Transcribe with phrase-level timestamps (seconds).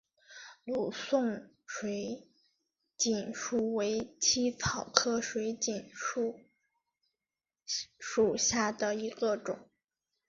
[0.63, 2.27] 吕宋水
[2.97, 6.39] 锦树为茜草科水锦树
[7.99, 9.69] 属下的一个种。